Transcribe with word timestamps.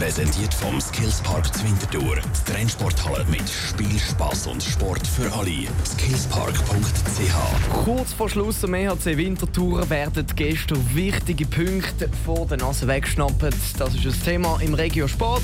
Präsentiert 0.00 0.54
vom 0.54 0.80
Skillspark 0.80 1.54
Zwintertour. 1.54 2.16
Die 2.16 2.50
Trennsporthalle 2.50 3.26
mit 3.26 3.46
Spiel, 3.50 3.98
Spass 3.98 4.46
und 4.46 4.62
Sport 4.62 5.06
für 5.06 5.30
alle. 5.30 5.68
Skillspark.ch 5.84 7.84
Kurz 7.84 8.14
vor 8.14 8.30
Schluss 8.30 8.64
am 8.64 8.72
EHC 8.72 9.18
Wintertour 9.18 9.90
werden 9.90 10.24
gestern 10.34 10.82
wichtige 10.94 11.44
Punkte 11.44 12.08
vor 12.24 12.46
der 12.46 12.56
Nase 12.56 12.88
weggeschnappt. 12.88 13.52
Das 13.76 13.94
ist 13.94 14.06
das 14.06 14.20
Thema 14.20 14.58
im 14.62 14.72
Regiosport. 14.72 15.42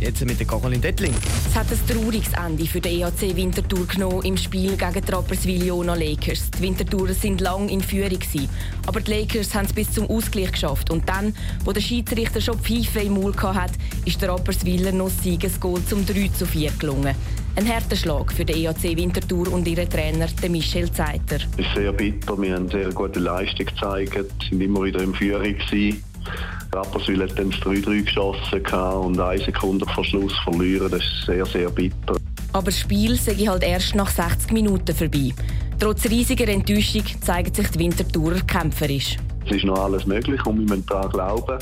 Jetzt 0.00 0.24
mit 0.24 0.40
der 0.40 0.46
Caroline 0.46 0.80
Dettling. 0.80 1.12
Es 1.46 1.54
hat 1.54 1.66
ein 1.70 1.78
trauriges 1.86 2.32
Ende 2.32 2.64
für 2.64 2.80
den 2.80 3.02
EHC 3.02 3.36
Winterthur 3.36 3.86
genommen 3.86 4.22
im 4.22 4.38
Spiel 4.38 4.74
gegen 4.74 5.04
die 5.06 5.12
Rapperswil-Jona 5.12 5.94
Lakers. 5.94 6.50
Die 6.52 6.62
Winterthurer 6.62 7.12
sind 7.12 7.42
lang 7.42 7.68
in 7.68 7.82
Führung 7.82 8.18
gewesen, 8.18 8.48
aber 8.86 9.02
die 9.02 9.12
Lakers 9.12 9.54
haben 9.54 9.66
es 9.66 9.74
bis 9.74 9.92
zum 9.92 10.08
Ausgleich 10.08 10.52
geschafft. 10.52 10.88
Und 10.88 11.06
dann, 11.06 11.34
wo 11.66 11.72
der 11.72 11.82
Schiedsrichter 11.82 12.40
schon 12.40 12.58
Pfeife 12.60 13.00
im 13.00 13.12
Maul 13.12 13.36
hatte, 13.36 13.74
ist 14.04 14.20
der 14.22 14.30
Rapperswiler 14.30 14.92
noch 14.92 15.10
Siegesgoal 15.10 15.82
zum 15.84 16.04
3 16.06 16.28
zu 16.28 16.46
4 16.46 16.70
gelungen. 16.78 17.14
Ein 17.56 17.68
harter 17.68 17.96
Schlag 17.96 18.32
für 18.32 18.44
den 18.44 18.56
EHC 18.56 18.96
Winterthur 18.96 19.52
und 19.52 19.66
ihren 19.66 19.88
Trainer, 19.88 20.28
den 20.42 20.52
Michel 20.52 20.90
Zeiter. 20.90 21.36
Es 21.56 21.66
ist 21.66 21.74
sehr 21.74 21.92
bitter. 21.92 22.40
Wir 22.40 22.54
haben 22.54 22.68
sehr 22.68 22.90
gute 22.90 23.18
Leistung 23.20 23.66
gezeigt, 23.66 24.34
sind 24.48 24.60
immer 24.60 24.84
wieder 24.84 25.02
in 25.02 25.14
Führung 25.14 25.42
gewesen. 25.42 26.02
Rapperswil 26.72 27.22
hat 27.22 27.38
dann 27.38 27.50
das 27.50 27.60
3-3 27.60 28.04
geschossen 28.04 28.62
und 29.04 29.18
eine 29.18 29.42
Sekunde 29.42 29.86
vor 29.86 30.04
Schluss 30.04 30.32
verlieren. 30.44 30.90
Das 30.90 31.02
ist 31.02 31.26
sehr, 31.26 31.44
sehr 31.46 31.70
bitter. 31.70 32.16
Aber 32.52 32.66
das 32.66 32.78
Spiel 32.78 33.16
sei 33.16 33.34
halt 33.34 33.62
erst 33.62 33.94
nach 33.94 34.10
60 34.10 34.52
Minuten 34.52 34.94
vorbei. 34.94 35.32
Trotz 35.78 36.04
riesiger 36.06 36.48
Enttäuschung 36.48 37.04
zeigt 37.20 37.56
sich 37.56 37.68
die 37.68 37.78
Winterthurer 37.78 38.40
kämpferisch. 38.46 39.16
Es 39.46 39.56
ist 39.56 39.64
noch 39.64 39.78
alles 39.78 40.06
möglich 40.06 40.44
und 40.46 40.58
wir 40.58 40.66
müssen 40.66 40.86
daran 40.86 41.10
glauben 41.10 41.58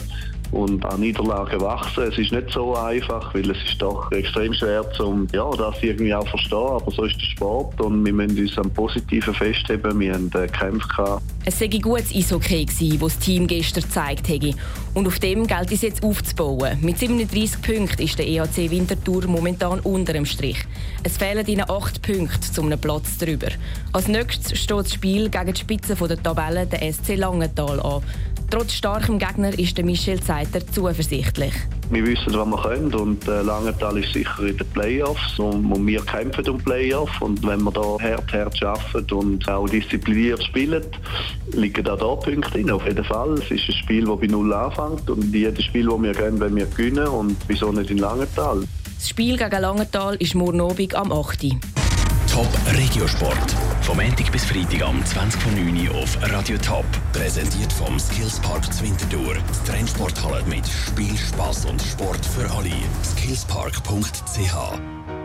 und 0.52 0.84
an 0.86 1.00
Niederlagen 1.00 1.60
wachsen. 1.60 2.04
Es 2.04 2.18
ist 2.18 2.32
nicht 2.32 2.50
so 2.50 2.74
einfach, 2.74 3.34
weil 3.34 3.50
es 3.50 3.58
ist 3.68 3.80
doch 3.80 4.10
extrem 4.12 4.52
schwer, 4.54 4.84
um 5.00 5.26
ja, 5.32 5.48
das 5.50 5.82
irgendwie 5.82 6.14
auch 6.14 6.26
verstehen. 6.28 6.58
Aber 6.58 6.90
so 6.90 7.04
ist 7.04 7.16
der 7.16 7.26
Sport 7.26 7.80
und 7.80 8.04
wir 8.04 8.12
müssen 8.12 8.38
uns 8.38 8.58
am 8.58 8.70
Positiven 8.70 9.34
festheben. 9.34 9.98
Wir 10.00 10.14
haben 10.14 10.30
äh, 10.34 10.46
Kämpfe 10.46 10.88
gehabt. 10.88 11.22
Es 11.44 11.60
gutes 11.80 12.14
Eishockey 12.14 12.66
gewesen, 12.66 12.98
das 13.00 13.14
das 13.14 13.18
Team 13.24 13.46
gestern 13.46 13.82
gezeigt 13.82 14.28
hat. 14.28 14.54
Und 14.94 15.06
auf 15.06 15.18
dem 15.18 15.46
gilt 15.46 15.72
es 15.72 15.82
jetzt 15.82 16.02
aufzubauen. 16.02 16.78
Mit 16.82 16.98
37 16.98 17.62
Punkten 17.62 18.02
ist 18.02 18.18
der 18.18 18.26
EHC 18.26 18.70
Winterthur 18.70 19.26
momentan 19.26 19.80
unter 19.80 20.12
dem 20.12 20.26
Strich. 20.26 20.58
Es 21.02 21.16
fehlen 21.16 21.46
ihnen 21.46 21.64
8 21.68 22.02
Punkte 22.02 22.52
zum 22.52 22.66
einem 22.66 22.80
Platz 22.80 23.16
drüber. 23.18 23.48
Als 23.92 24.08
nächstes 24.08 24.58
steht 24.58 24.78
das 24.78 24.92
Spiel 24.92 25.30
gegen 25.30 25.52
die 25.52 25.60
Spitze 25.60 25.94
der 25.94 26.22
Tabelle, 26.22 26.66
der 26.66 26.92
SC 26.92 27.16
Langenthal, 27.16 27.80
an. 27.80 28.02
Trotz 28.50 28.72
starkem 28.72 29.18
Gegner 29.18 29.56
ist 29.58 29.76
der 29.76 29.84
Michel 29.84 30.22
Zeiter 30.22 30.66
zuversichtlich. 30.66 31.52
Wir 31.90 32.06
wissen, 32.06 32.32
was 32.32 32.46
wir 32.46 32.62
können 32.62 32.94
und 32.94 33.28
äh, 33.28 33.42
Langenthal 33.42 33.98
ist 33.98 34.14
sicher 34.14 34.40
in 34.40 34.56
den 34.56 34.66
Playoffs 34.68 35.38
und, 35.38 35.70
und 35.70 35.86
wir 35.86 36.00
kämpfen 36.00 36.48
um 36.48 36.58
Playoffs 36.58 37.12
und 37.20 37.46
wenn 37.46 37.62
wir 37.62 37.70
da 37.70 37.98
hart, 38.00 38.32
hart 38.32 38.62
arbeiten 38.62 39.14
und 39.14 39.48
auch 39.48 39.68
diszipliniert 39.68 40.42
spielen, 40.44 40.82
liegen 41.52 41.84
da, 41.84 41.94
da 41.94 42.14
Punkte 42.14 42.50
drin. 42.50 42.70
Auf 42.70 42.86
jeden 42.86 43.04
Fall. 43.04 43.34
Es 43.34 43.50
ist 43.50 43.68
ein 43.68 43.74
Spiel, 43.74 44.06
das 44.06 44.18
bei 44.18 44.26
Null 44.26 44.52
anfängt 44.54 45.10
und 45.10 45.34
jedes 45.34 45.64
Spiel, 45.64 45.86
das 45.86 46.02
wir 46.02 46.12
gehen, 46.12 46.40
wenn 46.40 46.56
wir 46.56 46.66
gewinnen 46.66 47.06
und 47.06 47.36
wieso 47.48 47.70
nicht 47.70 47.90
in 47.90 47.98
Langenthal. 47.98 48.62
Das 48.96 49.08
Spiel 49.10 49.36
gegen 49.36 49.60
Langenthal 49.60 50.16
ist 50.16 50.34
morgen 50.34 50.62
Abend 50.62 50.94
am 50.94 51.12
8. 51.12 51.46
Top 52.38 52.76
Regiosport. 52.76 53.56
Vom 53.80 53.96
Montag 53.96 54.30
bis 54.30 54.44
Freitag 54.44 54.82
am 54.82 55.02
20.09 55.02 55.90
Uhr 55.90 55.96
auf 55.96 56.16
Radio 56.22 56.56
Top. 56.58 56.84
Präsentiert 57.12 57.72
vom 57.72 57.98
Skillspark 57.98 58.72
Zwintertour. 58.72 59.34
Die 59.34 59.68
Trennsporthalle 59.68 60.44
mit 60.44 60.64
Spiel, 60.68 61.18
Spass 61.18 61.64
und 61.64 61.82
Sport 61.82 62.24
für 62.24 62.48
alle. 62.48 62.70
Skillspark.ch 63.02 65.17